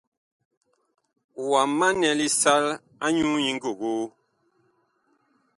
[1.49, 2.65] Wa manɛ lisal
[3.05, 4.03] anyuu nyi ngogoo?